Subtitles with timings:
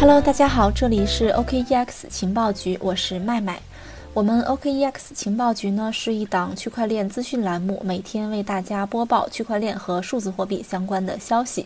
[0.00, 3.58] Hello，大家好，这里是 OKEX 情报局，我是麦麦。
[4.12, 11.64] 我们 OKEX 情报局呢是一档区块链资讯栏目，每天为大家播报区块链和数字货币相关的消息。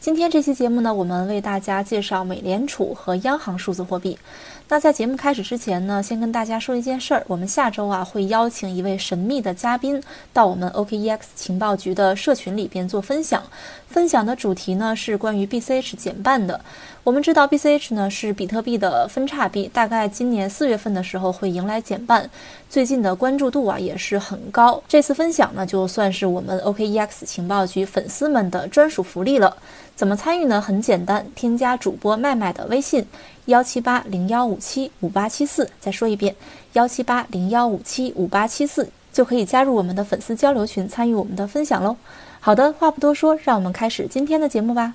[0.00, 4.18] 今天这期节目呢，我们为大家介绍美联储和央行数字货币。
[4.66, 10.02] 那在节目开始之前呢，先跟大家说一件事儿，我们下周啊会邀请一位神秘的嘉宾
[10.32, 13.42] 到我们 OKEX 情报局的社群里边做分享。
[13.86, 16.58] 分享的主题呢是关于 BCH 减半的。
[17.04, 22.28] 我们知道 BCH 呢是比特币的分叉币，大概今年四月份的时候会迎来减半，
[22.70, 24.82] 最近的关注度啊也是很高。
[24.88, 29.54] 这次分享呢就算是我们 OKEX 情报局粉丝们的专属福利了。
[29.94, 30.60] 怎么参与呢？
[30.60, 33.06] 很简单，添加主播麦麦的微信
[33.46, 36.34] 幺七八零幺五七五八七四，再说一遍
[36.72, 41.96] 幺七八零幺五七五八七四，就可以加入我们的粉丝交流群，参与我们的分享喽。
[42.40, 44.94] 好的，话不多说，让我们开始今天的节目吧。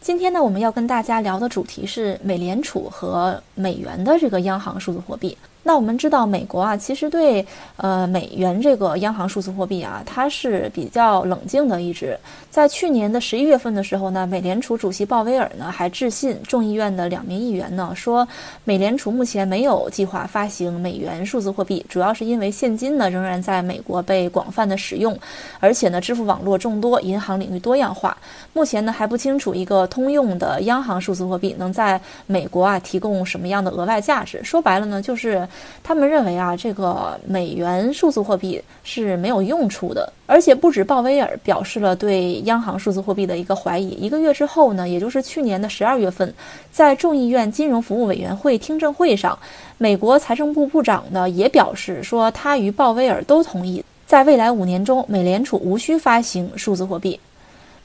[0.00, 5.36] 今天呢，我们要跟大家聊的主题是美联储和美元的这个央行数字货币。
[5.66, 7.44] 那我们知道，美国啊，其实对
[7.78, 11.80] 呃美元这个央行数字货币啊，它是比较冷静的。
[11.80, 12.16] 一直
[12.50, 18.28] 在去年的十一月份的时候呢，美联储主席鲍威尔呢还致信众议院的两名议员呢，说
[18.62, 25.18] 美联储目前没有计划发行美元数字货币，主要是因为现金呢仍然在美国被广泛的使用，
[25.60, 28.14] 而且呢支付网络众多，银行领域多样化，
[28.52, 34.44] 目前呢还不清楚一个通用的央行数字货币能在美国啊提供什么样的额外价值。
[34.44, 35.48] 说白了呢，就是。
[35.82, 43.88] 他们认为啊，这个美元数字货币是没有用处的，而且不止鲍威尔表示了对央行数字货币的一个怀疑。
[43.90, 46.32] 一个月之后呢，也就是去年的十二月份，
[46.72, 49.38] 在众议院金融服务委员会听证会上，
[49.76, 57.20] 美国财政部部长呢也表示说，他与鲍威尔都同意，在未来五年中，美联储无需发行数字货币。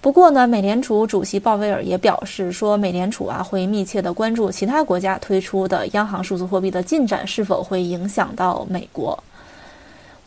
[0.01, 9.21] 不过呢，美联储主席鲍威尔也表示说，美联储啊会密切的关注其他国家推出的央行数字货币的进展是否会影响到美国。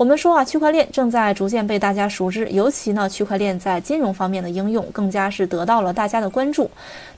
[0.02, 6.68] 我们说啊，区块链正在逐渐被大家熟知，尤其呢，区块链在金融方面的应用更加是得到了大家的关注。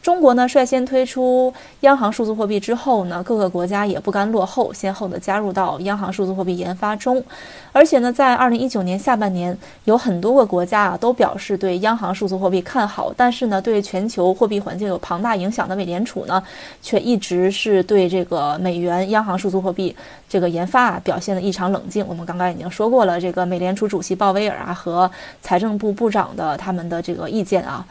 [0.03, 1.51] 中国呢率先推出
[1.81, 7.25] 央行数字货币之后呢，各个国家也不甘落后，先后的加入到央行数字货币研发中。
[7.73, 16.43] 而且呢，在二零一九年下半年，有很多个国家啊都表示对央行数字货币看好，但是呢，对全球货币环境有庞大影响的美联储呢，
[16.83, 19.97] 却一直是对这个美元央行数字货币
[20.35, 22.05] 这个研发啊表现的异常冷静。
[22.09, 25.09] 我们刚刚已经说过了，这个美联储主席鲍威尔啊和
[25.41, 27.87] 财政部部长的他们的这个意见啊。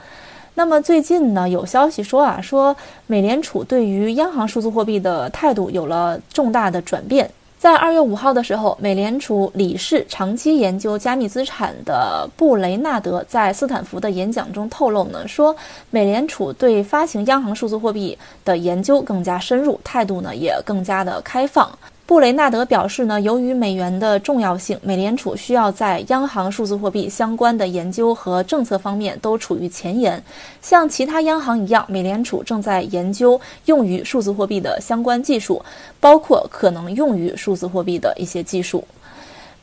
[0.56, 2.76] 那么最近呢，有消息说啊，说
[3.08, 7.32] 美联储对于央行数字货币的态度有了重大的转变。
[7.58, 15.56] 在二月五号的时候，美联储理事长期研究加密资产的布雷纳德在斯坦福的演讲中透露呢，说
[15.92, 21.72] 美联储对发行央行数字货币的研究更加深入，态度呢也更加的开放。
[22.06, 30.22] 布雷纳德表示呢，由于美元的重要性，美联储需要在央行数字货币相关的研究和政策方面都处于前沿。
[30.62, 35.64] 像其他央行一样，美联储正在研究用于数字货币的相关技术，
[36.02, 38.84] 包括可能用于数字货币的一些技术。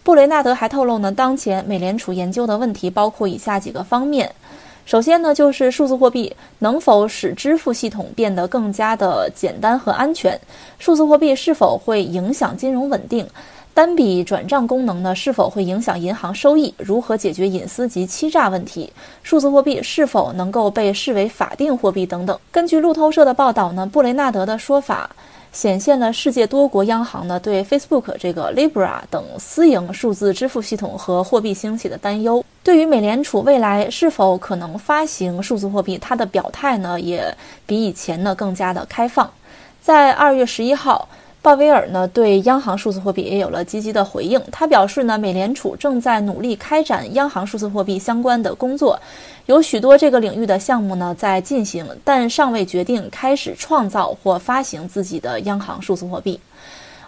[0.03, 4.35] 布雷纳德还透露呢，当前美联储研究的问题包括以下几个方面。
[4.91, 10.37] 首先呢，就是数字货币能否使支付系统变得更加的简单和安全？
[10.81, 13.25] 数字货币是否会影响金融稳定？
[13.73, 16.75] 单笔转账功能呢，是否会影响银行收益？
[16.77, 18.93] 如何解决隐私及欺诈问题？
[19.23, 22.37] 数字货币是否能够被视为法定货币等等？
[22.51, 25.09] 根据路透社的报道呢，布雷纳德的说法。
[25.53, 32.45] 显现了世界多国央行呢对 Facebook 这个 Libra 等私营数字支付系统和货币兴起的担忧。
[32.63, 37.35] 对于美联储未来是否可能发行数字货币，它的表态呢也
[37.67, 39.31] 比以前呢更加的开放。
[39.81, 41.09] 在二月十一号。
[41.43, 44.39] 鲍威尔呢对央行数字货币也有了积极的回应。
[44.53, 49.01] 他表示呢，美联储正在努力开展央行数字货币相关的工作，
[49.47, 56.39] 有许多这个领域的项目呢在进行，但尚未决定开始创造或发行自己的央行数字货币。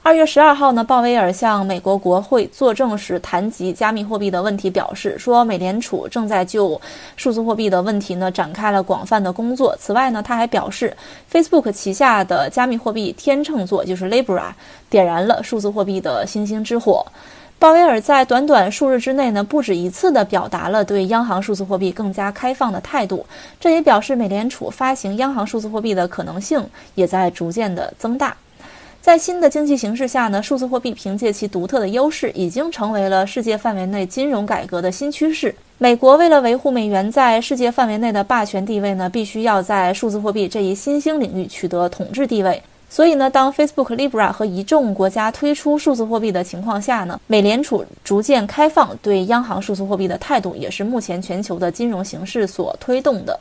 [0.04, 6.80] 二月十二号呢，鲍威尔向美国国会作证时谈及加密货币的问题，表示说，美联储正在就
[7.14, 9.76] 数字货币的问题呢展开了广泛的工作。
[9.78, 10.96] 此外呢，他还表示
[11.32, 14.50] ，Facebook 旗下的加密货币天秤座就是 Libra
[14.90, 17.06] 点燃了数字货币的星星之火。
[17.60, 23.24] 鲍威尔在短短数日之内呢，不止一次地表达了对央行数字货币更加开放的态度，
[23.60, 28.36] 这也表示美联储发行央行数字货币的可能性也在逐渐的增大。
[29.02, 35.52] 在新的经济形势下呢，数字货币凭借其独特的优势，已经成为了世界范围内金融改革的新趋势。
[35.76, 42.62] 美国为了维护美元在世界范围内的霸权地位呢，必须要在数字货币这一新兴领域取得统治地位。
[42.88, 53.36] 所以呢，当 Facebook、Libra 和一众国家推出数字货币的情况下呢，美联储逐渐开放对央行数字货币的态度，也是目前全球的金融形势所推动的。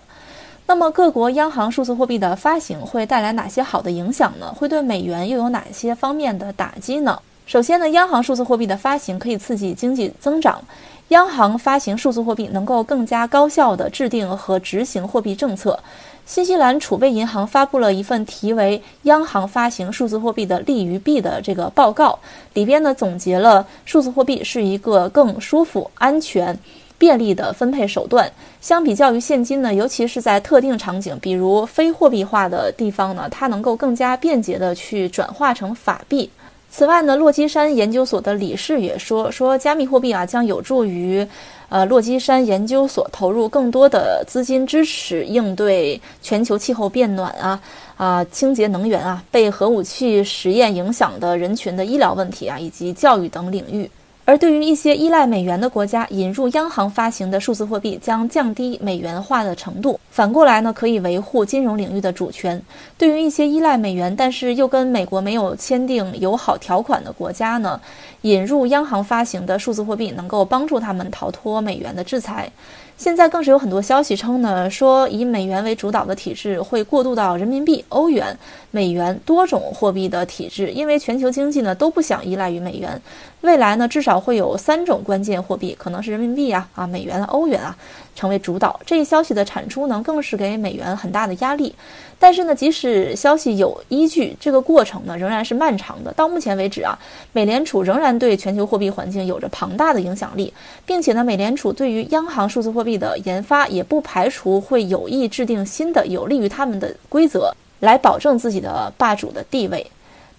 [0.72, 4.56] 那么，各国央行数字货币的发行会带来哪些好的影响呢？
[4.58, 7.22] 会对美元又有哪些方面的打击呢？
[7.46, 10.64] 首先呢，央行数字货币的发行可以刺激经济增长。
[11.10, 15.78] 央行发行数字货币能够更加高效地制定和执行货币政策。
[16.26, 22.18] 新西兰储备银行发布了一份题为《央行发行数字货币的利与弊》的这个报告，
[22.54, 26.58] 里边呢总结了数字货币是一个更舒服、安全。
[27.02, 28.32] 便利的分配手段，
[28.62, 36.30] 相比较于现金呢，尤其是在特定场景，比如非货币化的地方呢，它能够更加便捷的去转化成法币。
[36.70, 41.28] 此外呢，洛基山研究所的理事也说，说加密货币啊将有助于，
[41.70, 47.60] 呃，洛基山研究所投入更多的资金支持应对全球气候变暖啊
[47.98, 53.90] 啊，清洁能源啊，被核武器实验影响的人群的医疗问题啊，以及教育等领域。
[54.32, 60.00] 而对于一些依赖美元的国家，引入央行发行的数字货币将降低美元化的程度。
[60.10, 62.62] 反过来呢，可以维护金融领域的主权。
[62.98, 67.78] 对于一些依赖美元，但是又跟美国没有签订友好条款的国家呢，
[68.22, 72.50] 引入央行发行的数字货币能够帮助他们逃脱美元的制裁。
[72.98, 78.38] 现在更是有很多消息称呢，说以美元为主导的体制会过渡到人民币、欧元、
[78.70, 83.02] 美元多种货币的体制，因为全球经济呢都不想依赖于美元。
[83.42, 87.76] 未来呢，至少会有三种关键货币，可能是人民币啊、啊美元、欧元啊。
[88.14, 91.74] 成为主导，这一消息的产出呢，更是给美元很大的压力。
[92.20, 96.12] 但是呢，即使消息有依据，这个过程呢仍然是漫长的。
[96.12, 96.94] 到目前为止啊，
[97.32, 100.54] 美联储仍然对全球货币环境有着庞大的影响力，
[100.86, 107.50] 并且呢，美联储对于央行数字货币的研发，也不排除会有意制定新的有利于他们的规则，
[107.80, 109.90] 来保证自己的霸主的地位。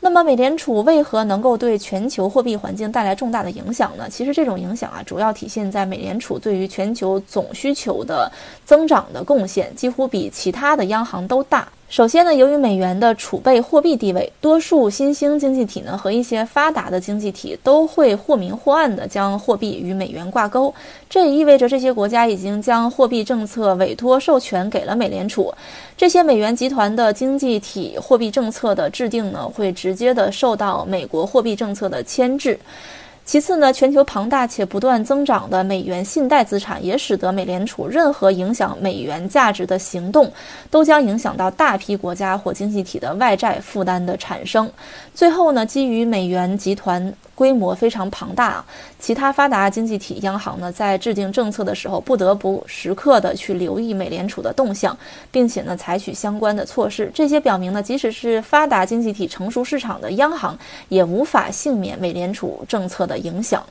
[0.04, 4.08] 那么，美联储为何能够对全球货币环境带来重大的影响呢？
[4.10, 8.30] 其实，这种影响啊，主要体现在美联储对于全球总需求的
[8.64, 11.68] 增长的贡献，几乎比其他的央行都大。
[11.92, 20.74] 首先呢，由于美元的储备货币地位，多数新兴经济体呢和一些发达的经济体都会或明或暗地将货币与美元挂钩。
[21.10, 25.52] 这也意味着这些国家已经将货币政策委托授权给了美联储。
[25.94, 32.58] 这些美元集团的经济体货币政策的制定呢，会直接的受到美国货币政策的牵制。
[33.24, 40.30] 其次呢，全球庞大且不断增长的美元信贷资产，也使得美联储任何影响美元价值的行动，
[40.70, 44.70] 都将影响到大批国家或经济体的外债负担的产生。
[45.14, 47.12] 最后呢，基于美元集团。
[47.34, 48.64] 规模非常庞大啊！
[48.98, 54.96] 其他发达经济体央行呢，在制定政策的时候，不得不时刻的去留意美联储的动向，
[55.30, 57.10] 并且呢，采取相关的措施。
[57.14, 60.56] 这些表明呢，即使是发达经济体、成熟市场的央行，
[60.88, 63.64] 也无法幸免美联储政策的影响。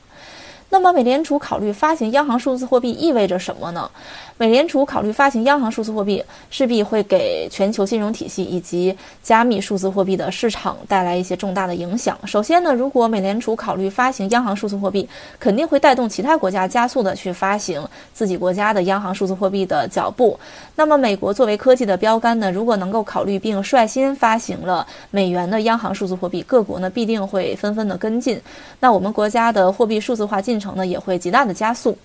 [0.72, 3.90] 那么，美联储考虑发行央行数字货币意味着什么呢？
[4.38, 12.18] 美联储考虑发行央行数字货币，势必会给全球金融体系以及加密数字货币的市场带来一些重大的影响。
[12.24, 15.06] 首先呢，如果美联储考虑发行央行数字货币，
[15.38, 20.40] 肯定会带动其他国家加速的去发行自己国家的央行数字货币的脚步。
[20.74, 28.40] 那么，美国作为科技的标杆呢，如果能够考虑并率先发行了美元的央行数字货币，各国呢必定会纷纷的跟进。
[28.80, 31.98] 那我们国家的货币数字化进程呢，也会极大的加速。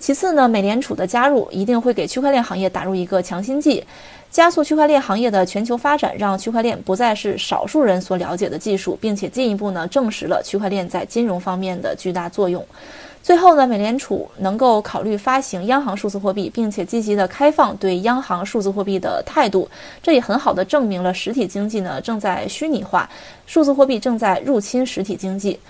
[0.00, 3.84] 其次呢，美联储的加入一定会给区块链行业打入一个强心剂，
[4.30, 12.66] 加速区块链行业的全球发展，让区块链不再是少数人所了解的技术，并且进一步呢证实了区块链在金融方面的巨大作用。
[13.22, 19.68] 最后呢，美联储能够考虑发行央行数字货币，并且积极的开放对央行数字货币的态度，
[20.02, 23.06] 这也很好的证明了实体经济呢正在虚拟化，
[23.44, 25.60] 数字货币正在入侵实体经济。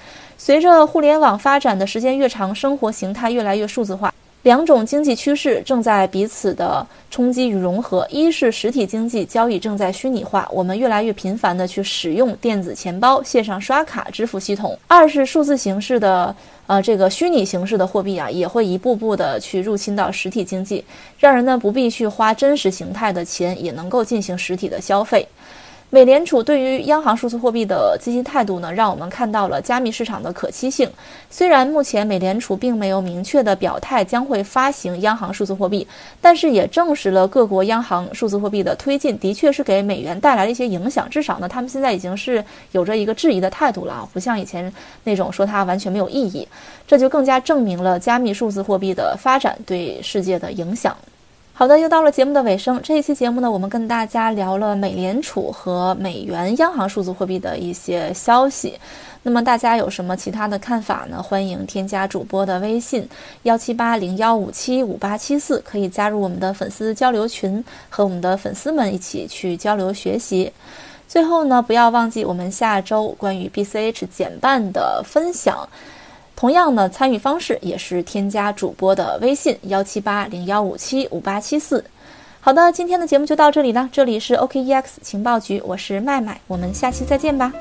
[0.42, 4.10] 随着互联网发展的时间越长，生活形态越来越数字化。
[4.44, 16.34] 两种经济趋势正在彼此的冲击与融合：一是实体经济交易正在虚拟化，我们越来越频繁的去使用电子钱包、线上刷卡支付系统；二是数字形式的，
[16.66, 20.82] 呃，这个虚拟形式的货币啊，也会一步步的去入侵到实体经济，
[21.18, 25.28] 让人呢不必去花真实形态的钱，也能够进行实体的消费。
[25.92, 30.88] 美联储对于央行数字货币的积极态度呢，让我们看到了加密市场的可期性。
[31.28, 35.84] 虽然目前美联储并没有明确的表态将会发行央行数字货币，
[36.20, 41.10] 但是也证实了各国央行数字货币的推进的确是给美元带来了一些影响。
[41.10, 46.46] 至少呢，他们现在已经是有着一个质疑的态度了啊，不像以前那种说它完全没有意义。
[46.86, 50.96] 这就更加证明了加密数字货币的发展对世界的影响。
[51.60, 52.80] 好的，又到了节目的尾声。
[52.82, 58.80] 这一期节目呢，我们跟大家聊了美联储和美元央行数字货币的一些消息。
[59.22, 61.22] 那么大家有什么其他的看法呢？
[61.22, 63.06] 欢迎添加主播的微信
[63.42, 70.50] 幺七八零幺五七五八七四，可以加入我们的粉丝交流群，和我们的粉丝们一起去交流学习。
[71.06, 75.68] 最后呢，不要忘记我们下周关于 BCH 减半的分享。
[76.40, 81.84] 同样呢，参与方式也是添加主播的微信幺七八零幺五七五八七四。
[82.40, 83.86] 好的，今天的节目就到这里了。
[83.92, 87.52] 这里是 OKEX 情报局，我是麦麦，我们下期再见吧。